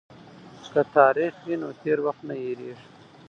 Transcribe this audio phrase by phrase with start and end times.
[0.73, 2.85] که تاریخ وي نو تیر وخت نه هیریږي.